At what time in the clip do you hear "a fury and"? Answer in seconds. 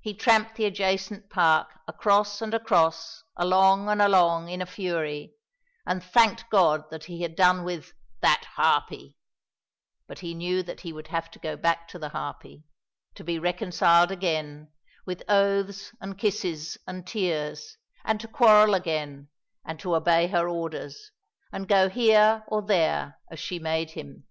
4.60-6.02